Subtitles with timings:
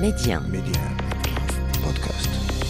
[0.00, 0.40] Média.
[0.40, 0.80] Média.
[1.82, 2.65] Podcast.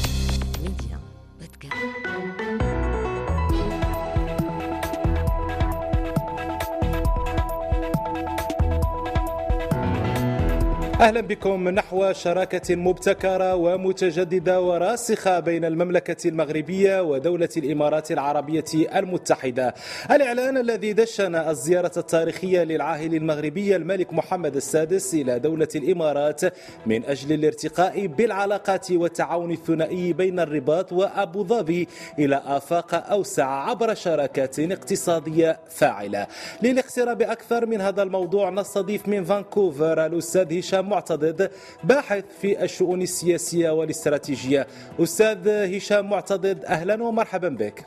[11.07, 18.65] أهلا بكم نحو شراكة مبتكرة ومتجددة وراسخة بين المملكة المغربية ودولة الإمارات العربية
[18.97, 19.75] المتحدة.
[20.11, 26.41] الإعلان الذي دشن الزيارة التاريخية للعاهل المغربي الملك محمد السادس إلى دولة الإمارات
[26.87, 31.89] من أجل الارتقاء بالعلاقات والتعاون الثنائي بين الرباط وأبو ظبي
[32.19, 36.27] إلى آفاق أوسع عبر شراكات اقتصادية فاعلة.
[36.63, 41.51] للاقتراب أكثر من هذا الموضوع نستضيف من فانكوفر الأستاذ هشام معتضد
[41.85, 44.67] باحث في الشؤون السياسية والاستراتيجية.
[45.01, 47.85] أستاذ هشام معتضد أهلا ومرحبا بك.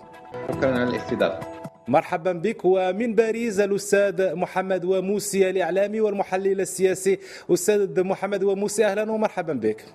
[0.51, 1.39] شكرا على الاستضافة
[1.87, 7.19] مرحبا بك ومن باريس الأستاذ محمد وموسي الإعلامي والمحلل السياسي
[7.53, 9.85] أستاذ محمد وموسي أهلا ومرحبا بك.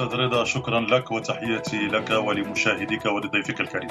[0.00, 3.90] أستاذ رضا شكرا لك وتحياتي لك ولمشاهديك ولضيفك الكريم.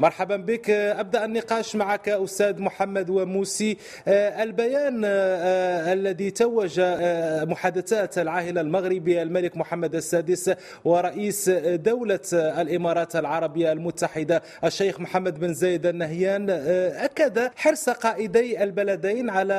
[0.00, 0.70] مرحبا بك.
[0.70, 3.76] أبدأ النقاش معك أستاذ محمد وموسي.
[4.08, 10.50] آه، البيان آه، الذي توج آه، محادثات العاهل المغربي الملك محمد السادس
[10.84, 19.54] ورئيس دولة الإمارات العربية المتحدة الشيخ محمد بن زايد النهيان أكد حرص قائدي البلدين على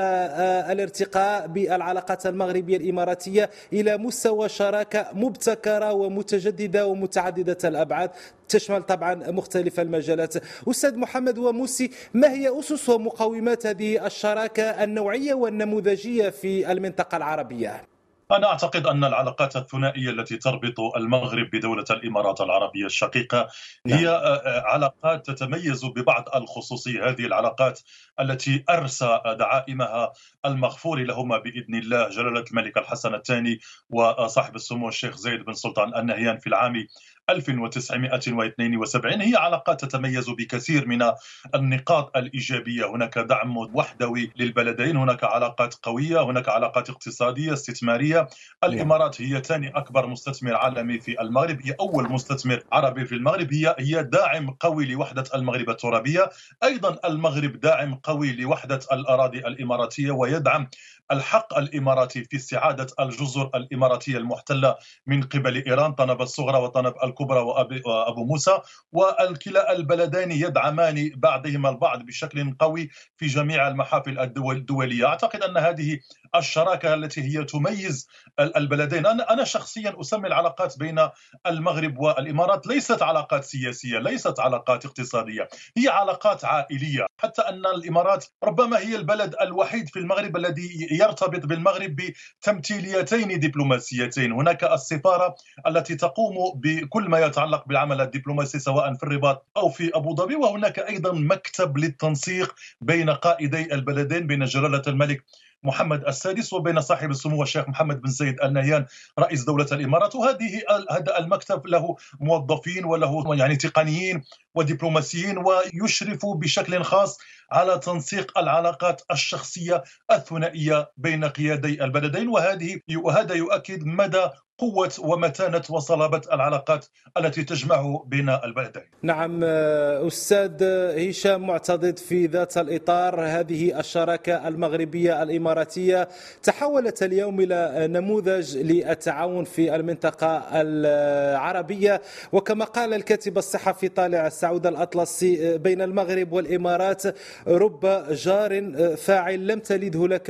[0.72, 8.12] الارتقاء بالعلاقات المغربية الإماراتية إلى مستوى شراكة مبتكرة ومتجددة ومتعددة الأبعاد.
[8.50, 10.34] تشمل طبعا مختلف المجالات.
[10.70, 17.97] أستاذ محمد وموسي ما هي أسس ومقومات هذه الشراكة النوعية والنموذجية في المنطقة العربية؟
[18.31, 23.47] أنا أعتقد أن العلاقات الثنائية التي تربط المغرب بدولة الإمارات العربية الشقيقة
[23.86, 24.00] نعم.
[24.00, 27.80] هي آه، علاقات تتميز ببعض الخصوصية هذه العلاقات
[28.19, 30.14] التي أرسى دعائمها
[30.45, 36.38] المغفور لهما بإذن الله جلالة الملك الحسن الثاني وصاحب السمو الشيخ زايد بن سلطان النهيان
[36.38, 36.88] في العام
[37.30, 41.11] 1972 هي علاقات تتميز بكثير من
[41.56, 42.96] النقاط الإيجابية.
[42.96, 48.28] هناك دعم وحدوي للبلدين هناك علاقات قوية هناك علاقات اقتصادية استثمارية.
[48.63, 53.75] الإمارات هي ثاني أكبر مستثمر عالمي في المغرب هي أول مستثمر عربي في المغرب هي
[53.79, 56.29] هي داعم قوي لوحدة المغرب الترابية.
[56.63, 60.69] أيضا المغرب داعم قوي لوحدة الأراضي الإماراتية ويدعم
[61.12, 64.75] الحق الإماراتي في استعادة الجزر الإماراتية المحتلة
[65.07, 65.94] من قبل إيران.
[65.94, 67.39] طنب الصغرى وطنب الكبرى
[67.85, 68.59] وأبو موسى
[68.91, 75.05] والكلا البلدين يدعمان بعضهما البعض بشكل قوي في جميع المحافل الدول الدولية.
[75.05, 76.00] أعتقد أن هذه
[76.36, 78.08] الشراكة التي هي تميز
[78.40, 79.06] ال- البلدين.
[79.06, 81.08] أنا أنا شخصيا أسمي العلاقات بين
[81.48, 87.06] المغرب والإمارات ليست علاقات سياسية ليست علاقات اقتصادية هي علاقات عائلية.
[87.22, 91.96] حتى أن الإمارات ربما هي البلد الوحيد في المغرب الذي يرتبط بالمغرب
[92.42, 94.32] بتمثيليتين دبلوماسيتين.
[94.32, 95.36] هناك السفارة
[95.68, 100.36] التي تقوم بكل ما يتعلق بالعمل الدبلوماسي سواء في الرباط أو في أبو ظبي.
[100.36, 105.24] وهناك أيضا مكتب للتنسيق بين قائدي البلدين بين جلالة الملك
[105.63, 108.85] محمد السادس وبين صاحب السمو الشيخ محمد بن زايد النهيان
[109.19, 110.16] رئيس دولة الإمارات.
[110.16, 114.23] وهذه هذا المكتب له موظفين وله يعني تقنيين
[114.56, 117.17] ودبلوماسيين ويشرف بشكل خاص
[117.51, 122.28] على تنسيق العلاقات الشخصية الثنائية بين قيادي البلدين.
[122.28, 126.85] وهذه وهذا يؤكد مدى قوة ومتانة وصلابة العلاقات
[127.18, 128.84] التي تجمع بين البلدين.
[129.01, 130.63] نعم آه، أستاذ
[131.09, 133.22] هشام معتضد في ذات الإطار.
[133.22, 136.09] هذه الشراكة المغربية الإماراتية
[136.44, 142.01] تحولت اليوم إلى نموذج للتعاون في المنطقة العربية.
[142.31, 147.03] وكما قال الكاتب الصحفي طالع السعود الأطلسي آه، بين المغرب والإمارات
[147.47, 150.29] رب جار آه، فاعل لم تلده لك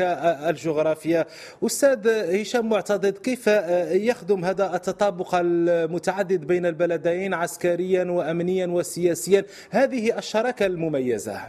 [0.50, 1.26] الجغرافيا.
[1.66, 2.08] أستاذ
[2.42, 9.46] هشام معتضد كيف آه، يخدم هذا التطابق المتعدد بين البلدين عسكريا وامنيا وسياسيا.
[9.70, 11.42] هذه الشراكة المميزة.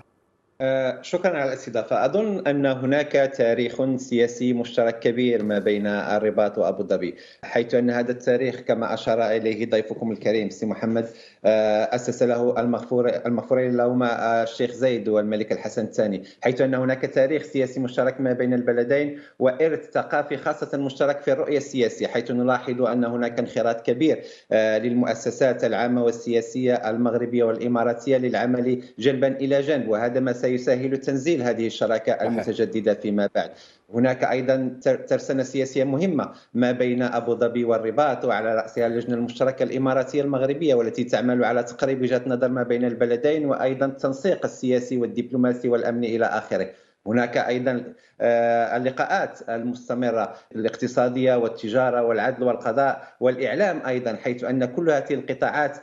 [1.03, 2.05] شكرا على الاستضافة.
[2.05, 8.13] أظن أن هناك تاريخ سياسي مشترك كبير ما بين الرباط وأبو ظبي حيث أن هذا
[8.13, 11.09] التاريخ كما أشار إليه ضيفكم الكريم سي محمد
[11.45, 17.43] آه، أسس له المغفور المغفورين لهما الشيخ زايد والملك الحسن الثاني حيث أن هناك تاريخ
[17.43, 23.05] سياسي مشترك ما بين البلدين وإرث ثقافي خاصة مشترك في الرؤية السياسية حيث نلاحظ أن
[23.05, 24.23] هناك انخراط كبير
[24.53, 31.67] آه، للمؤسسات العامة والسياسية المغربية والإماراتية للعمل جنبا إلى جنب وهذا ما سيسهل تنزيل هذه
[31.67, 33.51] الشراكة المتجددة فيما بعد.
[33.95, 39.63] هناك أيضا تر- ترسانه سياسية مهمة ما بين أبو ظبي والرباط وعلى رأسها اللجنة المشتركة
[39.63, 45.69] الإماراتية المغربية والتي تعمل على تقريب وجهات نظر ما بين البلدين وأيضا التنسيق السياسي والدبلوماسي
[45.69, 46.71] والأمني إلى آخره.
[47.07, 47.85] هناك أيضا
[48.21, 55.79] آه، اللقاءات المستمرة الاقتصادية والتجارة والعدل والقضاء والإعلام أيضا حيث أن كل هذه القطاعات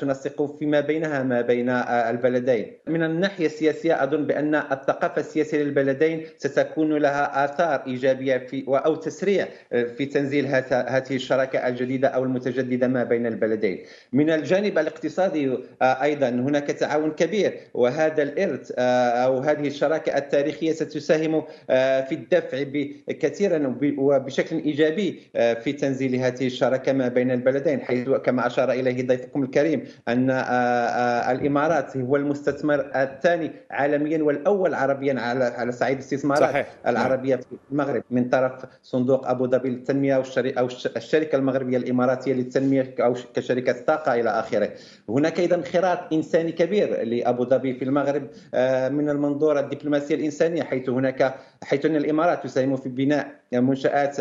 [0.00, 2.72] تنسق فيما بينها ما بين آه، البلدين.
[2.86, 9.48] من الناحية السياسية أظن بأن الثقافة السياسية للبلدين ستكون لها آثار إيجابية في أو تسريع
[9.70, 13.78] في تنزيل هذه الشراكة الجديدة أو المتجددة ما بين البلدين.
[14.12, 22.00] من الجانب الاقتصادي أيضا هناك تعاون كبير وهذا الإرث أو هذه الشراكة التاريخية ستساهم آه،
[22.00, 22.62] في الدفع
[23.08, 29.02] كثيرا وبشكل إيجابي آه، في تنزيل هذه الشراكة ما بين البلدين حيث كما أشار إليه
[29.26, 36.42] ضيفكم الكريم أن آه، الإمارات هو المستثمر الثاني عالميا والأول عربيا على على صعيد الاستثمارات
[36.42, 36.66] صحيح.
[36.86, 38.52] العربية في المغرب من طرف
[38.82, 44.70] صندوق أبو ظبي للتنمية أو الشركة المغربية الإماراتية للتنمية أو كشركة طاقة إلى آخره.
[45.08, 48.22] هناك أيضا انخراط إنساني كبير لأبو ظبي في المغرب
[48.92, 51.34] من المنظور الدبلوماسية الإنسانية حيث هناك
[51.64, 54.16] حيث أن الإمارات تساهم في بناء منشآت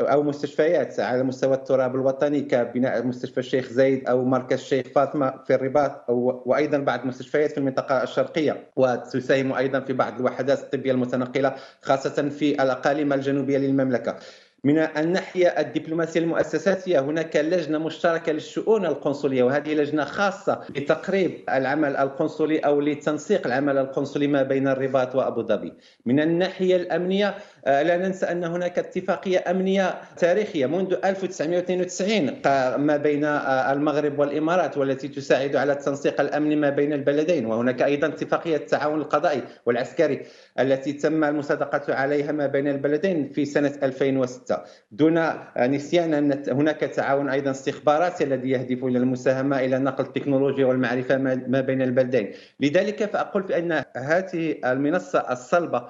[0.00, 5.54] أو مستشفيات على مستوى التراب الوطني كبناء مستشفى الشيخ زايد أو مركز الشيخ فاطمة في
[5.54, 6.04] الرباط
[6.46, 12.62] وأيضا بعض المستشفيات في المنطقة الشرقية وتساهم أيضا في بعض الوحدات الطبية المتنقلة خاصة في
[12.62, 14.16] الأقاليم الجنوبية للمملكة
[14.64, 22.58] من الناحية الدبلوماسية المؤسساتية هناك لجنة مشتركة للشؤون القنصلية وهذه لجنة خاصة لتقريب العمل القنصلي
[22.58, 25.72] أو لتنسيق العمل القنصلي ما بين الرباط وأبو ظبي.
[26.06, 27.34] من الناحية الأمنية
[27.66, 35.08] لا ننسى أن هناك اتفاقية أمنية تاريخية منذ 1992 ما بين آه، المغرب والإمارات والتي
[35.08, 37.46] تساعد على التنسيق الامني ما بين البلدين.
[37.46, 40.22] وهناك أيضا اتفاقية التعاون القضائي والعسكري
[40.58, 44.58] التي تم المصادقة عليها ما بين البلدين في سنة 2006
[44.92, 45.24] دون
[45.58, 51.16] نسيان أن هناك تعاون أيضا استخباراتي الذي يهدف إلى المساهمة إلى نقل التكنولوجيا والمعرفة
[51.48, 52.32] ما بين البلدين.
[52.60, 55.88] لذلك فأقول بأن هذه المنصة الصلبة آه،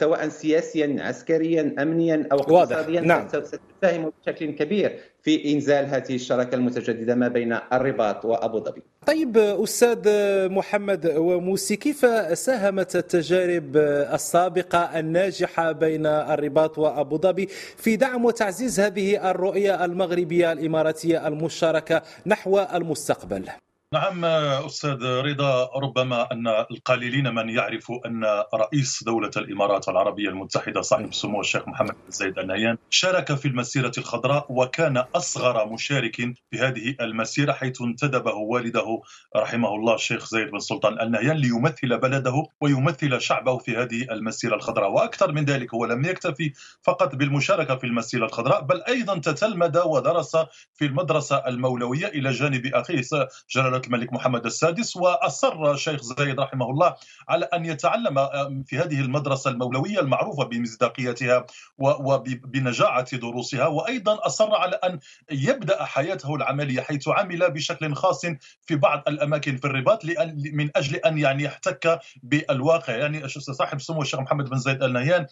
[0.00, 3.28] سواء سياسيا عسكريا امنيا أو اقتصاديا نعم.
[3.28, 8.82] ستساهم بشكل كبير في إنزال هذه الشراكة المتجددة ما بين الرباط وأبو ظبي.
[9.06, 10.08] طيب أستاذ
[10.48, 12.06] محمد وموسي كيف
[12.38, 13.76] ساهمت التجارب
[14.14, 17.46] السابقة الناجحة بين الرباط وأبو ظبي
[17.76, 23.44] في دعم وتعزيز هذه الرؤية المغربية الإماراتية المشتركه نحو المستقبل؟
[23.92, 28.24] نعم أستاذ رضا ربما أن القليلين من يعرفوا أن
[28.54, 33.92] رئيس دولة الإمارات العربية المتحدة صاحب السمو الشيخ محمد بن زايد النهيان شارك في المسيرة
[33.98, 36.16] الخضراء وكان أصغر مشارك
[36.50, 39.00] في هذه المسيرة حيث انتدبه والده
[39.36, 44.90] رحمه الله الشيخ زايد بن سلطان النهيان ليمثل بلده ويمثل شعبه في هذه المسيرة الخضراء.
[44.90, 46.52] وأكثر من ذلك هو لم يكتفي
[46.82, 50.36] فقط بالمشاركة في المسيرة الخضراء بل أيضا تتلمذ ودرس
[50.74, 53.02] في المدرسة المولوية إلى جانب أخيه
[53.50, 56.94] جلالة الملك محمد السادس وأصر الشيخ زايد رحمه الله
[57.28, 58.14] على أن يتعلم
[58.66, 61.46] في هذه المدرسة المولوية المعروفة بمصداقيتها
[61.78, 64.98] وبنجاعة دروسها وأيضا أصر على أن
[65.30, 68.26] يبدأ حياته العملية حيث عمل بشكل خاص
[68.62, 70.04] في بعض الأماكن في الرباط
[70.52, 72.96] من أجل أن يعني يحتك بالواقع.
[72.96, 75.26] يعني صاحب سمو الشيخ محمد بن زايد ال نهيان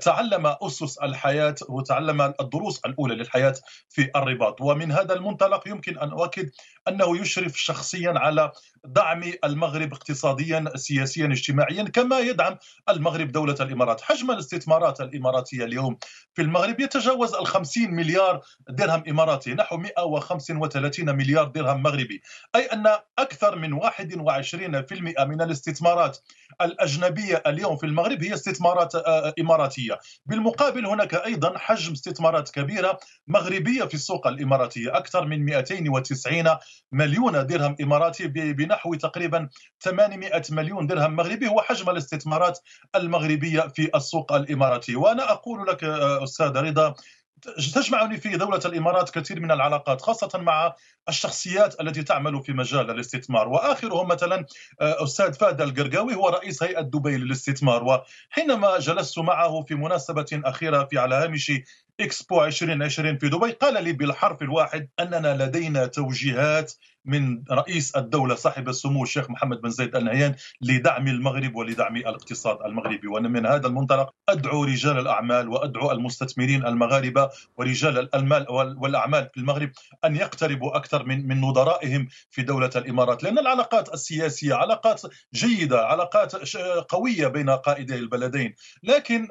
[0.00, 3.54] تعلم أسس الحياة وتعلم الدروس الأولى للحياة
[3.88, 4.60] في الرباط.
[4.60, 6.50] ومن هذا المنطلق يمكن أن أؤكد
[6.88, 8.52] أنه يشرف شخص شخصيا على
[8.84, 12.56] دعم المغرب اقتصاديا سياسيا اجتماعيا كما يدعم
[12.88, 14.00] المغرب دولة الإمارات.
[14.00, 15.98] حجم الاستثمارات الإماراتية اليوم
[16.34, 22.22] في المغرب يتجاوز ال 50 مليار درهم إماراتي نحو 135 مليار درهم مغربي.
[22.54, 22.86] أي أن
[23.18, 26.18] أكثر من 21% من الاستثمارات
[26.60, 29.98] الأجنبية اليوم في المغرب هي استثمارات آه، إماراتية.
[30.26, 36.44] بالمقابل هناك أيضا حجم استثمارات كبيرة مغربية في السوق الإماراتية أكثر من 290
[36.92, 38.28] مليون درهم إماراتي
[38.70, 39.48] بنحو تقريبا
[39.80, 42.58] 800 مليون درهم مغربي هو حجم الاستثمارات
[42.94, 44.96] المغربية في السوق الإماراتي.
[44.96, 46.94] وأنا أقول لك آه، أستاذ رضا
[47.74, 50.74] تجمعني في دولة الإمارات كثير من العلاقات خاصة مع
[51.08, 53.48] الشخصيات التي تعمل في مجال الاستثمار.
[53.48, 54.46] وآخرهم مثلا
[54.80, 57.84] آه، أستاذ فهد القرقاوي هو رئيس هيئة دبي للاستثمار.
[57.84, 61.52] وحينما جلست معه في مناسبة أخيرة في على هامش
[62.00, 63.50] إكسبو 2020 في دبي.
[63.50, 66.72] قال لي بالحرف الواحد أننا لدينا توجيهات
[67.04, 73.08] من رئيس الدولة صاحب السمو الشيخ محمد بن زايد النهيان لدعم المغرب ولدعم الاقتصاد المغربي.
[73.08, 78.46] وأنا من هذا المنطلق أدعو رجال الأعمال وأدعو المستثمرين المغاربة ورجال المال
[78.78, 79.70] والأعمال في المغرب
[80.04, 83.22] أن يقتربوا أكثر من من نظرائهم في دولة الإمارات.
[83.22, 85.02] لأن العلاقات السياسية علاقات
[85.34, 86.56] جيدة علاقات
[86.88, 88.54] قوية بين قائدي البلدين.
[88.82, 89.28] لكن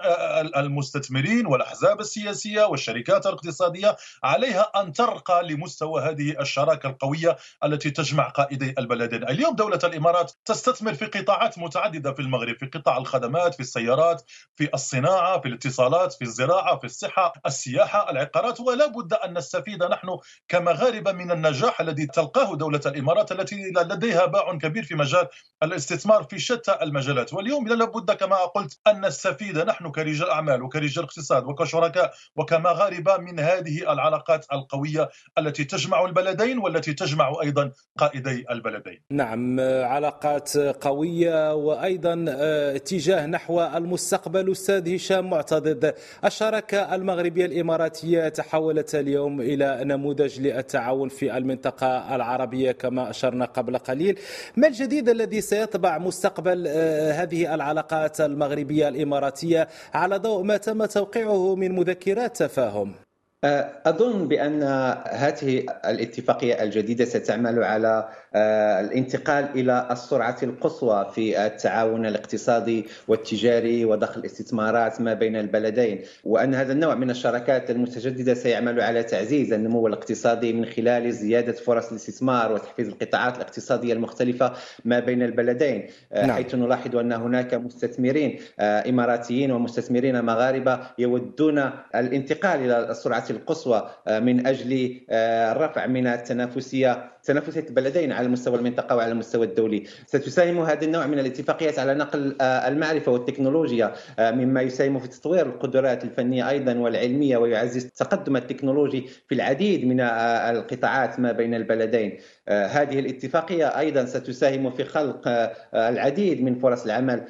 [0.57, 8.29] المستثمرين والأحزاب السياسية الاقتصادية والشركات الاقتصادية عليها أن ترقى لمستوى هذه الشراكة القوية التي تجمع
[8.29, 9.23] قائدي البلدين.
[9.23, 14.21] اليوم دولة الإمارات تستثمر في قطاعات متعددة في المغرب في قطاع الخدمات في السيارات
[14.55, 18.59] في الصناعة في الاتصالات في الزراعة في الصحة السياحة العقارات.
[18.59, 24.57] ولا بد أن نستفيد نحن كمغاربة من النجاح الذي تلقاه دولة الإمارات التي لديها باع
[24.57, 25.27] كبير في مجال
[25.63, 27.33] الاستثمار في شتى المجالات.
[27.33, 32.13] واليوم لابد كما قلت أن نستفيد نحن كرجال أعمال وكرجال اقتصاد وكشركاء
[32.49, 39.01] وكمغاربة من هذه العلاقات القوية التي تجمع البلدين والتي تجمع أيضا قائدي البلدين.
[39.11, 44.51] نعم علاقات قوية وأيضا آه، اتجاه نحو المستقبل.
[44.51, 53.09] أستاذ هشام معتضد الشراكة المغربية الإماراتية تحولت اليوم إلى نموذج للتعاون في المنطقة العربية كما
[53.09, 54.19] أشرنا قبل قليل.
[54.57, 61.55] ما الجديد الذي سيطبع مستقبل آه، هذه العلاقات المغربية الإماراتية؟ على ضوء ما تم توقيعه
[61.55, 62.95] من مذكرات تفاهم
[63.43, 64.63] أظن بأن
[65.09, 74.17] هذه الاتفاقية الجديدة ستعمل على آه، الانتقال إلى السرعة القصوى في التعاون الاقتصادي والتجاري وضخ
[74.17, 80.53] الاستثمارات ما بين البلدين وأن هذا النوع من الشراكات المتجددة سيعمل على تعزيز النمو الاقتصادي
[80.53, 84.53] من خلال زيادة فرص الاستثمار وتحفيز القطاعات الاقتصادية المختلفة
[84.85, 86.35] ما بين البلدين آه، نعم.
[86.35, 94.47] حيث نلاحظ أن هناك مستثمرين آه، إماراتيين ومستثمرين مغاربة يودون الانتقال إلى السرعة القصوى من
[94.47, 99.83] أجل الرفع من التنافسية تنافسية البلدين على مستوى المنطقة وعلى المستوى الدولي.
[100.07, 105.45] ستساهم هذا النوع من الاتفاقيات على نقل آه، المعرفة والتكنولوجيا آه، مما يساهم في تطوير
[105.45, 112.17] القدرات الفنية أيضا والعلمية ويعزز التقدم التكنولوجي في العديد من آه، القطاعات ما بين البلدين.
[112.49, 117.23] هذه الاتفاقية أيضا ستساهم في خلق العديد من فرص العمل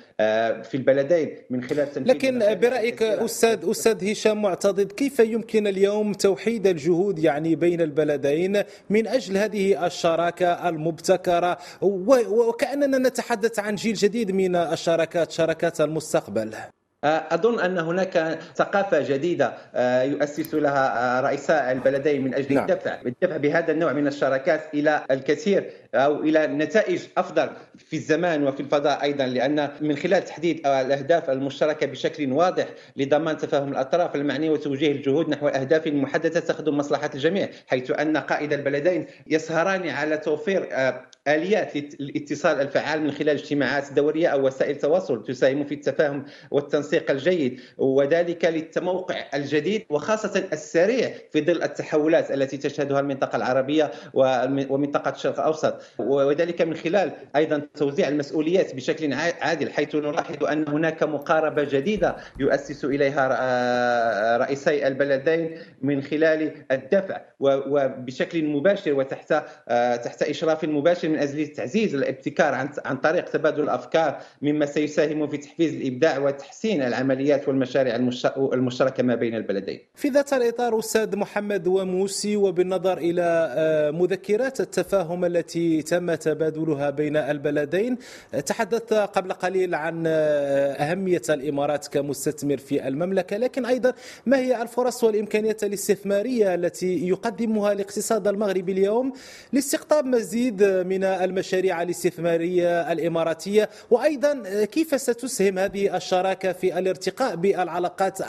[0.64, 6.68] في البلدين من خلال تنفيذ لكن برأيك أستاذ أستاذ هشام معتضد كيف يمكن اليوم توحيد
[6.68, 14.56] الجهود يعني بين البلدين من أجل هذه الشراكة المبتكرة؟ وكأننا نتحدث عن جيل جديد من
[14.56, 16.56] الشراكات شراكات المستقبل.
[17.04, 22.64] أظن أن هناك ثقافة جديدة آه، يؤسس لها آه، رئيساء البلدين من أجل نعم.
[22.64, 28.60] الدفع الدفع بهذا النوع من الشراكات إلى الكثير أو إلى نتائج أفضل في الزمان وفي
[28.60, 32.66] الفضاء أيضا لأن من خلال تحديد الأهداف المشتركة بشكل واضح
[32.96, 38.54] لضمان تفاهم الأطراف المعنية وتوجيه الجهود نحو أهداف محددة تخدم مصلحة الجميع حيث أن قائد
[38.54, 45.24] البلدين يسهران على توفير آه، آليات الاتصال الفعال من خلال اجتماعات دورية أو وسائل تواصل
[45.24, 53.00] تساهم في التفاهم والتنسيق الجيد وذلك للتموقع الجديد وخاصة السريع في ظل التحولات التي تشهدها
[53.00, 55.82] المنطقة العربية ومنطقة الشرق الأوسط.
[55.98, 62.86] وذلك من خلال أيضا توزيع المسؤوليات بشكل عادل حيث نلاحظ أن هناك مقاربة جديدة يؤسس
[62.86, 71.20] إليها آه، رئيسي البلدين من خلال الدفع وبشكل مباشر وتحت آه، تحت إشراف مباشر من
[71.20, 77.48] أجل تعزيز الابتكار عن عن طريق تبادل الأفكار مما سيساهم في تحفيز الإبداع وتحسين العمليات
[77.48, 77.96] والمشاريع
[78.38, 79.80] المشتركة ما بين البلدين.
[79.96, 87.18] في ذات الإطار أستاذ محمد وموسي وبالنظر إلى آه، مذكرات التفاهم التي تم تبادلها بين
[87.18, 87.98] البلدين
[88.46, 93.94] تحدثت قبل قليل عن آه، أهمية الإمارات كمستثمر في المملكة لكن أيضا
[94.26, 99.14] ما هي الفرص والإمكانيات الاستثمارية التي يقدمها الاقتصاد المغربي اليوم
[99.54, 108.22] لاستقطاب مزيد من المشاريع الاستثمارية الإماراتية وأيضا كيف ستسهم هذه الشراكة في الارتقاء بالعلاقات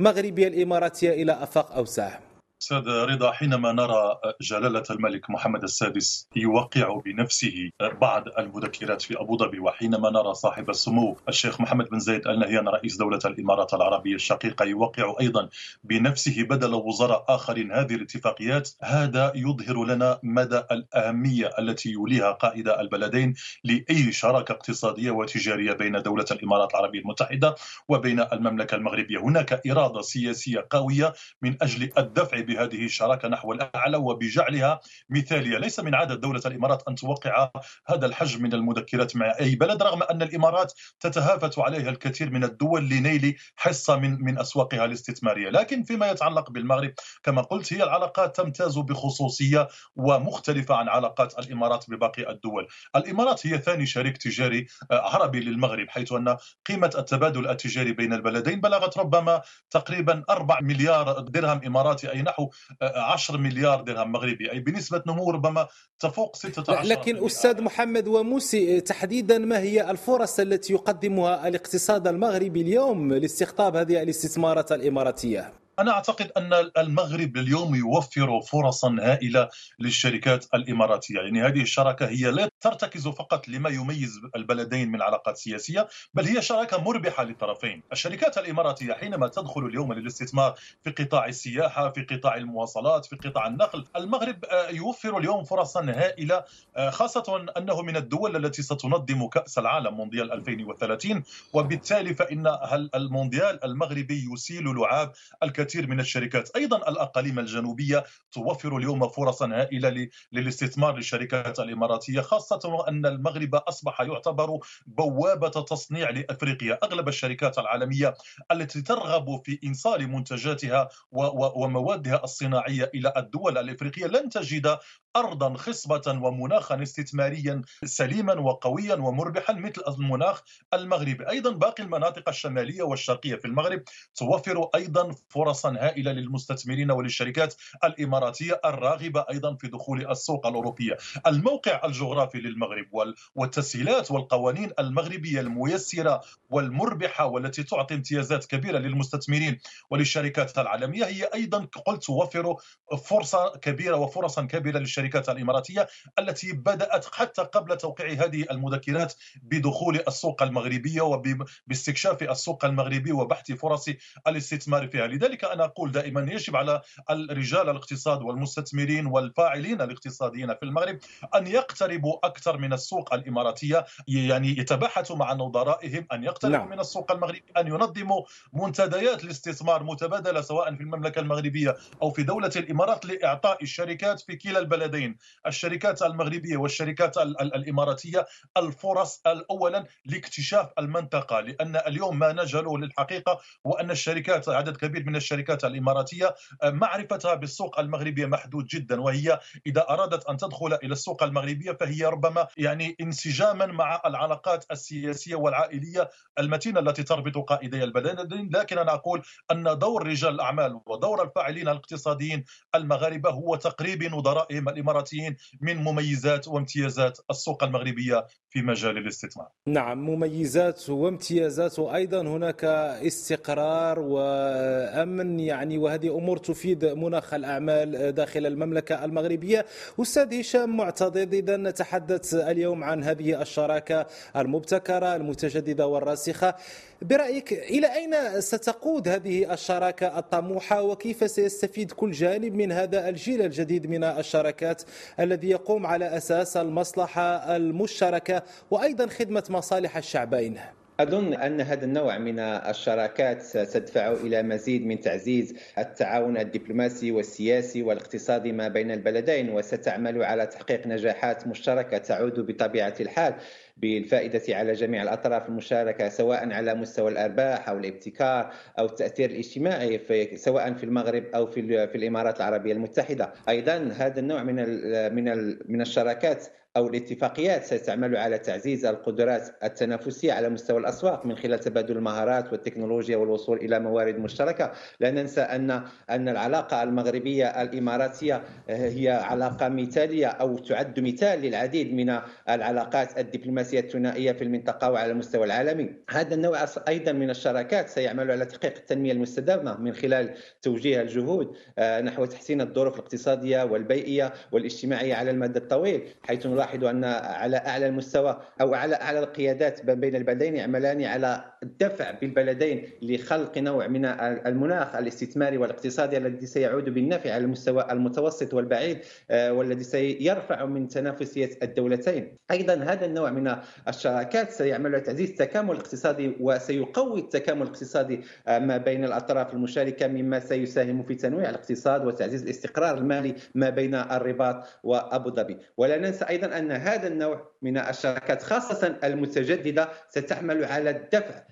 [0.00, 2.29] المغربية الإماراتية إلى أفاق أوسع
[2.62, 9.60] أستاذ رضا حينما نرى جلالة الملك محمد السادس يوقع بنفسه بعض المذكرات في أبو ظبي
[9.60, 14.64] وحينما نرى صاحب السمو الشيخ محمد بن زايد ال نهيان رئيس دولة الإمارات العربية الشقيقة
[14.64, 15.48] يوقع أيضا
[15.84, 23.34] بنفسه بدل وزراء آخرين هذه الاتفاقيات هذا يظهر لنا مدى الأهمية التي يوليها قائد البلدين
[23.64, 27.54] لأي شراكة اقتصادية وتجارية بين دولة الإمارات العربية المتحدة
[27.88, 29.18] وبين المملكة المغربية.
[29.18, 31.12] هناك إرادة سياسية قوية
[31.42, 34.80] من أجل الدفع بهذه الشراكة نحو الأعلى وبجعلها
[35.10, 37.50] مثالية، ليس من عادة دولة الإمارات أن توقع
[37.86, 42.88] هذا الحجم من المذكرات مع أي بلد رغم أن الإمارات تتهافت عليها الكثير من الدول
[42.88, 46.92] لنيل حصة من من أسواقها الاستثمارية، لكن فيما يتعلق بالمغرب
[47.22, 52.68] كما قلت هي العلاقات تمتاز بخصوصية ومختلفة عن علاقات الإمارات بباقي الدول.
[52.96, 58.60] الإمارات هي ثاني شريك تجاري آه، عربي للمغرب حيث أن قيمة التبادل التجاري بين البلدين
[58.60, 62.50] بلغت ربما تقريبا 4 مليار درهم إماراتي أي نحو نحو
[62.82, 65.66] 10 مليار درهم مغربي أي بنسبة نمو ربما
[65.98, 73.14] تفوق 16 لكن أستاذ محمد وموسي تحديدا ما هي الفرص التي يقدمها الاقتصاد المغربي اليوم
[73.14, 81.42] لاستقطاب هذه الاستثمارات الإماراتية؟ أنا أعتقد أن المغرب اليوم يوفر فرصا هائلة للشركات الإماراتية، يعني
[81.42, 86.78] هذه الشراكة هي لا ترتكز فقط لما يميز البلدين من علاقات سياسية، بل هي شراكة
[86.82, 87.82] مربحة للطرفين.
[87.92, 93.84] الشركات الإماراتية حينما تدخل اليوم للاستثمار في قطاع السياحة، في قطاع المواصلات، في قطاع النقل،
[93.96, 96.44] المغرب آه، يوفر اليوم فرصا هائلة
[96.76, 101.22] آه، خاصة أنه من الدول التي ستنظم كأس العالم مونديال 2030
[101.52, 102.46] وبالتالي فإن
[102.94, 106.56] المونديال المغربي يسيل لعاب الكثير من الشركات.
[106.56, 114.58] أيضا الأقاليم الجنوبية توفر اليوم فرصا هائلة للاستثمار للشركات الإماراتية خاصة ان المغرب أصبح يعتبر
[114.86, 116.78] بوابة تصنيع لأفريقيا.
[116.82, 118.14] أغلب الشركات العالمية
[118.52, 124.78] التي ترغب في إنصال منتجاتها وموادها الصناعية إلى الدول الأفريقية لن تجد
[125.16, 130.42] ارضا خصبة ومناخا استثماريا سليما وقويا ومربحا مثل المناخ
[130.74, 131.28] المغربي.
[131.28, 133.82] أيضا باقي المناطق الشمالية والشرقية في المغرب
[134.14, 135.14] توفر أيضا
[135.60, 140.96] فرصا هائله للمستثمرين وللشركات الإماراتية الراغبة أيضا في دخول السوق الأوروبية.
[141.26, 142.86] الموقع الجغرافي للمغرب
[143.34, 149.58] والتسهيلات والقوانين المغربية الميسرة والمربحة والتي تعطي امتيازات كبيرة للمستثمرين
[149.90, 152.56] وللشركات العالمية هي أيضا قلت توفر
[153.04, 155.88] فرصة كبيرة وفرصا كبيرة للشركات الإماراتية
[156.18, 163.88] التي بدأت حتى قبل توقيع هذه المذكرات بدخول السوق المغربية وباستكشاف السوق المغربي وبحث فرص
[164.26, 165.06] الاستثمار فيها.
[165.06, 170.98] لذلك أنا أقول دائما يجب على الرجال الاقتصاد والمستثمرين والفاعلين الاقتصاديين في المغرب
[171.34, 176.68] أن يقتربوا أكثر من السوق الإماراتية يعني يتباحثوا مع نظرائهم أن يقتربوا نعم.
[176.70, 182.50] من السوق المغربي أن ينظموا منتديات الاستثمار متبادلة سواء في المملكة المغربية أو في دولة
[182.56, 185.16] الإمارات لإعطاء الشركات في كلا البلدين
[185.46, 193.90] الشركات المغربية والشركات الإماراتية الفرص اولا لاكتشاف المنطقة لأن اليوم ما نجهله للحقيقة هو أن
[193.90, 195.29] الشركات عدد كبير من الشركات
[195.64, 196.34] الإماراتية
[196.64, 202.46] معرفتها بالسوق المغربية محدود جدا وهي إذا أرادت أن تدخل إلى السوق المغربية فهي ربما
[202.56, 208.50] يعني انسجاما مع العلاقات السياسية والعائلية المتينة التي تربط قائدي البلدين.
[208.54, 212.44] لكن أنا أقول أن دور رجال الأعمال ودور الفاعلين الاقتصاديين
[212.74, 219.48] المغاربة هو تقريب نظرائهم الإماراتيين من مميزات وامتيازات السوق المغربية في مجال الاستثمار.
[219.66, 229.04] نعم مميزات وامتيازات وأيضا هناك استقرار وأمن يعني وهذه أمور تفيد مناخ الأعمال داخل المملكة
[229.04, 229.66] المغربية.
[230.00, 236.54] أستاذ هشام معتضد اذا نتحدث اليوم عن هذه الشراكة المبتكرة المتجددة والراسخة.
[237.02, 243.86] برأيك إلى أين ستقود هذه الشراكة الطموحة وكيف سيستفيد كل جانب من هذا الجيل الجديد
[243.86, 244.82] من الشراكات
[245.20, 250.60] الذي يقوم على أساس المصلحة المشتركة وأيضا خدمة مصالح الشعبين؟
[251.00, 258.52] أظن أن هذا النوع من الشراكات ستدفع إلى مزيد من تعزيز التعاون الدبلوماسي والسياسي والاقتصادي
[258.52, 263.34] ما بين البلدين وستعمل على تحقيق نجاحات مشتركة تعود بطبيعة الحال.
[263.80, 270.36] بالفائدة على جميع الأطراف المشاركة سواء على مستوى الأرباح أو الابتكار أو التأثير الاجتماعي في
[270.36, 271.60] سواء في المغرب أو في,
[271.94, 273.32] الإمارات العربية المتحدة.
[273.48, 280.78] أيضا هذا النوع من من الشراكات أو الاتفاقيات ستعمل على تعزيز القدرات التنافسية على مستوى
[280.78, 284.72] الأسواق من خلال تبادل المهارات والتكنولوجيا والوصول إلى موارد مشتركة.
[285.00, 285.70] لا ننسى ان
[286.10, 294.32] أن العلاقة المغربية الإماراتية هي علاقة مثالية أو تعد مثال للعديد من العلاقات الدبلوماسية الثنائية
[294.32, 295.94] في المنطقة وعلى المستوى العالمي.
[296.10, 302.00] هذا النوع أيضا من الشراكات سيعمل على تحقيق التنمية المستدامة من خلال توجيه الجهود آه،
[302.00, 308.40] نحو تحسين الظروف الاقتصادية والبيئية والاجتماعية على المدى الطويل حيث نلاحظ ان على أعلى المستوى
[308.60, 314.04] أو على أعلى القيادات بين البلدين يعملان على الدفع بالبلدين لخلق نوع من
[314.46, 318.98] المناخ الاستثماري والاقتصادي الذي سيعود بالنفع على المستوى المتوسط والبعيد
[319.30, 322.36] آه، والذي سيرفع من تنافسية الدولتين.
[322.50, 323.56] أيضا هذا النوع من
[323.88, 330.40] الشراكات سيعمل على تعزيز التكامل الاقتصادي وسيقوي التكامل الاقتصادي آه، ما بين الأطراف المشاركة مما
[330.40, 336.58] سيساهم في تنويع الاقتصاد وتعزيز الاستقرار المالي ما بين الرباط وأبو ظبي ولا ننسى أيضا
[336.58, 341.49] أن هذا النوع من الشراكات خاصة المتجددة ستعمل على الدفع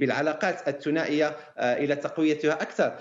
[0.00, 2.94] بالعلاقات الثنائية آه، إلى تقويتها أكثر.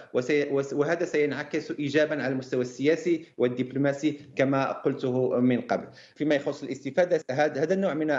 [0.73, 5.87] وهذا سينعكس ايجابا على المستوى السياسي والدبلوماسي كما قلته من قبل.
[6.15, 8.11] فيما يخص الاستفادة هذا النوع من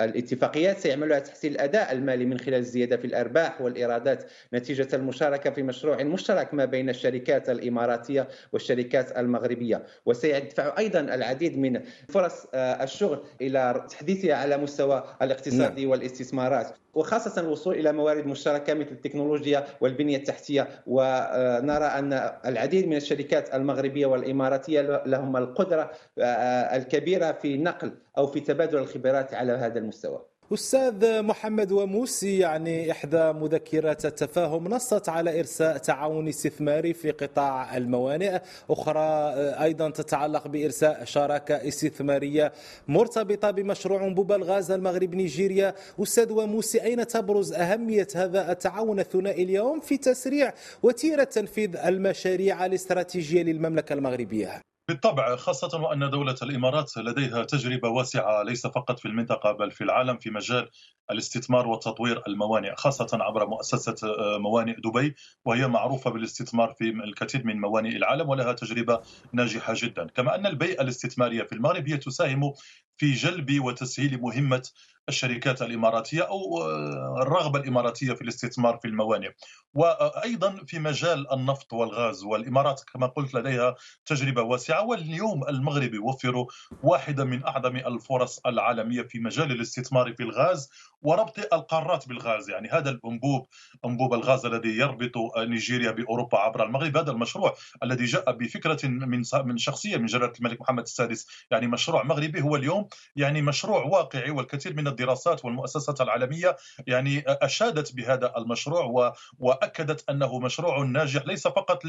[0.00, 5.62] الاتفاقيات سيعمل على تحسين الأداء المالي من خلال الزيادة في الأرباح والإيرادات نتيجة المشاركة في
[5.62, 13.22] مشروع مشترك ما بين الشركات الإماراتية والشركات المغربية وسيدفع أيضا العديد من فرص آه، الشغل
[13.40, 15.90] إلى تحديثها على مستوى الاقتصادي نعم.
[15.90, 22.12] والاستثمارات وخاصة الوصول إلى موارد مشتركة مثل التكنولوجيا والبنية التحتية ونرى أن
[22.46, 29.34] العديد من الشركات المغربية والإماراتية لهم القدرة آه، الكبيرة في نقل أو في تبادل الخبرات
[29.34, 30.22] على هذا المستوى.
[30.52, 38.38] أستاذ محمد وموسي يعني إحدى مذكرات التفاهم نصت على إرساء تعاون استثماري في قطاع الموانئ
[38.70, 42.52] أخرى أيضا تتعلق بإرساء شراكة استثمارية
[42.88, 45.74] مرتبطة بمشروع أنبوب الغاز المغرب نيجيريا.
[46.02, 53.42] أستاذ وموسي أين تبرز أهمية هذا التعاون الثنائي اليوم في تسريع وتيرة تنفيذ المشاريع الاستراتيجية
[53.42, 59.70] للمملكة المغربية؟ بالطبع خاصة وأن دولة الإمارات لديها تجربة واسعة ليس فقط في المنطقة بل
[59.70, 60.70] في العالم في مجال
[61.10, 67.60] الاستثمار وتطوير الموانئ خاصة عبر مؤسسة آه، موانئ دبي وهي معروفة بالاستثمار في الكثير من
[67.60, 69.00] موانئ العالم ولها تجربة
[69.32, 70.06] ناجحة جدا.
[70.06, 72.52] كما أن البيئة الاستثمارية في المغرب هي تساهم
[72.96, 74.62] في جلب وتسهيل مهمة
[75.08, 79.30] الشركات الإماراتية أو آه، الرغبة الإماراتية في الاستثمار في الموانئ.
[79.74, 83.74] وأيضا في مجال النفط والغاز والإمارات كما قلت لديها
[84.06, 86.46] تجربة واسعة واليوم المغرب يوفر
[86.82, 90.70] واحدة من أعظم الفرص العالمية في مجال الاستثمار في الغاز
[91.02, 92.50] وربط القارات بالغاز.
[92.50, 93.46] يعني هذا الأنبوب
[93.84, 96.96] أنبوب الغاز الذي يربط نيجيريا بأوروبا عبر المغرب.
[96.96, 101.26] هذا المشروع الذي جاء بفكرة من من شخصية من جلالة الملك محمد السادس.
[101.50, 107.94] يعني مشروع مغربي هو اليوم يعني مشروع واقعي والكثير من الدراسات والمؤسسات العالمية يعني أشادت
[107.94, 111.82] بهذا المشروع وأكدت أنه مشروع ناجح ليس فقط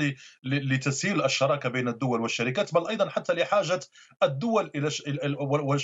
[0.43, 3.79] لتسهيل الشراكة بين الدول والشركات بل أيضا حتى لحاجة
[4.23, 4.89] الدول إلى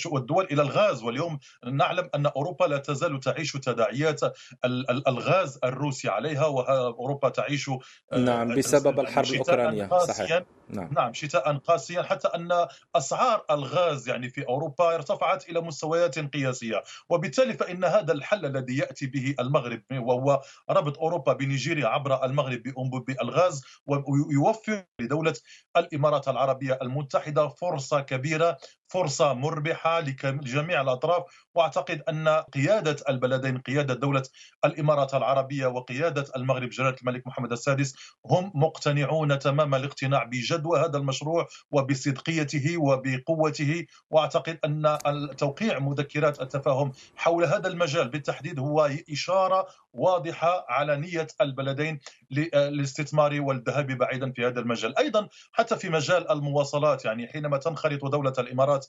[0.06, 1.04] والدول إلى الغاز.
[1.04, 4.20] واليوم نعلم أن أوروبا لا تزال تعيش تداعيات
[5.08, 10.44] الغاز الروسي عليها واوروبا تعيش آه، نعم بسبب الحرب الأوكرانية صحيح.
[10.72, 10.90] نعم.
[10.94, 17.54] نعم شتاء قاسيا حتى أن أسعار الغاز يعني في أوروبا ارتفعت إلى مستويات قياسية وبالتالي
[17.54, 23.64] فإن هذا الحل الذي يأتي به المغرب وهو ربط أوروبا بنيجيريا عبر المغرب بأنبوب الغاز
[23.86, 25.34] ويوفر لدولة
[25.78, 28.58] الإمارات العربية المتحدة فرصة كبيرة
[28.92, 31.24] فرصة مربحة لجميع الأطراف.
[31.56, 34.24] وأعتقد أن قيادة البلدين قيادة دولة
[34.66, 41.48] الإمارات العربية وقيادة المغرب جلالة الملك محمد السادس هم مقتنعون تمام الاقتناع بجدوى هذا المشروع
[41.72, 43.86] وبصدقيته وبقوته.
[44.10, 44.98] وأعتقد أن
[45.38, 52.00] توقيع مذكرات التفاهم حول هذا المجال بالتحديد هو إشارة واضحة على نية البلدين
[52.32, 54.98] للاستثمار والذهاب بعيدا في هذا المجال.
[54.98, 58.81] أيضا حتى في مجال المواصلات يعني حينما تنخرط دولة الإمارات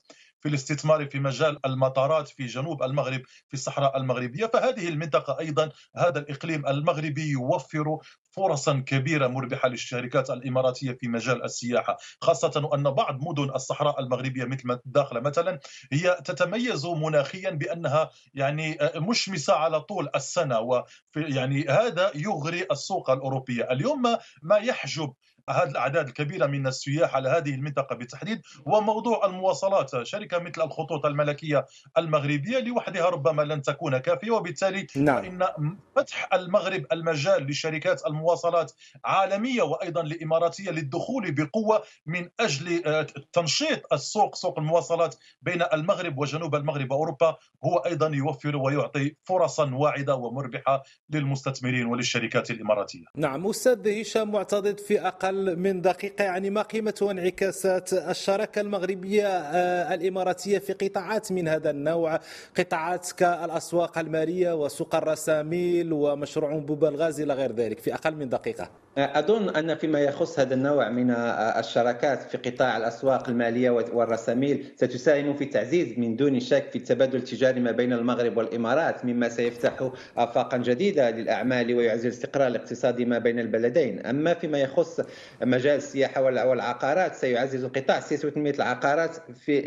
[0.42, 4.46] في الاستثمار في مجال المطارات في جنوب المغرب في الصحراء المغربية.
[4.46, 7.98] فهذه المنطقة أيضا هذا الإقليم المغربي يوفر
[8.30, 14.78] فرصا كبيرة مربحة للشركات الإماراتية في مجال السياحة خاصة أن بعض مدن الصحراء المغربية مثل
[14.86, 15.60] الداخلة مثلا
[15.92, 23.72] هي تتميز مناخيا بأنها يعني مشمسة على طول السنة وفي يعني هذا يغري السوق الأوروبية.
[23.72, 24.02] اليوم
[24.42, 25.12] ما يحجب
[25.50, 31.06] هذه الأعداد الكبيرة من السياح على هذه المنطقة بالتحديد هو موضوع المواصلات شركة مثل الخطوط
[31.06, 31.66] الملكية
[31.98, 35.22] المغربية لوحدها ربما لن تكون كافية وبالتالي نعم.
[35.22, 38.72] فإن فتح المغرب المجال لشركات المواصلات
[39.04, 46.54] عالمية وأيضا لإماراتية للدخول بقوة من أجل آه، تنشيط السوق سوق المواصلات بين المغرب وجنوب
[46.54, 53.04] المغرب واوروبا هو أيضا يوفر ويعطي فرصا واعدة ومربحة للمستثمرين وللشركات الإماراتية.
[53.16, 59.26] نعم أستاذ هشام معتضد في أقل أقل من دقيقة يعني ما قيمة وانعكاسات الشراكة المغربية
[59.26, 62.20] آه، الإماراتية في قطاعات من هذا النوع
[62.58, 68.70] قطاعات كالأسواق المالية وسوق الرساميل ومشروع أنبوب الغاز إلى غير ذلك في أقل من دقيقة.
[68.98, 75.44] أظن أن فيما يخص هذا النوع من الشراكات في قطاع الأسواق المالية والرساميل ستساهم في
[75.44, 81.10] تعزيز من دون شك في التبادل التجاري ما بين المغرب والإمارات مما سيفتح آفاقا جديدة
[81.10, 84.06] للأعمال ويعزز الاستقرار الاقتصادي ما بين البلدين.
[84.06, 85.00] أما فيما يخص
[85.42, 89.58] مجال السياحة والعقارات سيعزز القطاع السياسي وتنمية العقارات في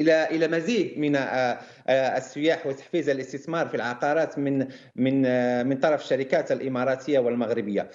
[0.00, 1.16] إلى إلى مزيد من
[1.88, 4.66] السياح وتحفيز الاستثمار في العقارات من
[4.96, 5.22] من
[5.66, 7.90] من طرف الشركات الإماراتية والمغربية.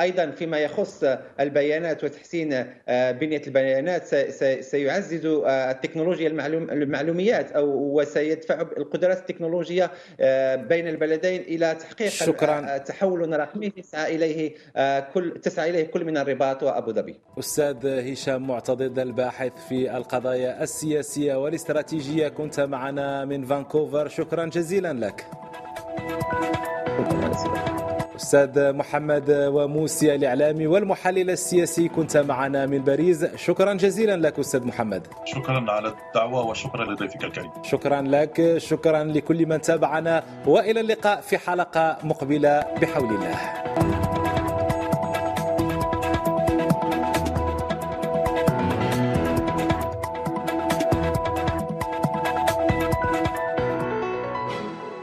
[0.00, 1.04] أيضا فيما يخص
[1.40, 2.48] البيانات وتحسين
[2.88, 4.06] بنية البيانات
[4.64, 7.66] سيعزز التكنولوجيا المعلوميات أو
[8.00, 9.90] وسيدفع القدرات التكنولوجية
[10.54, 12.78] بين البلدين إلى تحقيق شكرا.
[12.78, 14.54] تحول رقمي تسعى إليه
[15.14, 17.20] كل تسعى إليه كل من الرباط وأبو ظبي.
[17.38, 25.24] أستاذ هشام معتضد الباحث في القضايا السياسية والاستراتيجية كنت معنا من فانكوفر شكرا جزيلا لك.
[28.16, 33.24] أستاذ محمد وموسي الإعلامي والمحلل السياسي كنت معنا من باريس.
[33.36, 35.06] شكرا جزيلا لك أستاذ محمد.
[35.24, 37.50] شكرا على الدعوة وشكرا لضيفك الكريم.
[37.62, 38.58] شكرا لك.
[38.58, 40.22] شكرا لكل من تابعنا.
[40.46, 44.03] وإلى اللقاء في حلقة مقبلة بحول الله.